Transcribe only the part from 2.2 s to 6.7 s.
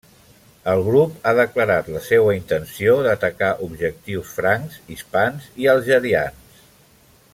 intenció d'atacar objectius francs, hispans i algerians.